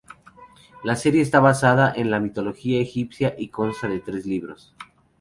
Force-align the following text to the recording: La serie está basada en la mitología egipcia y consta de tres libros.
La 0.83 0.95
serie 0.95 1.21
está 1.21 1.39
basada 1.39 1.93
en 1.95 2.09
la 2.09 2.19
mitología 2.19 2.81
egipcia 2.81 3.35
y 3.37 3.49
consta 3.49 3.87
de 3.87 3.99
tres 3.99 4.25
libros. 4.25 4.73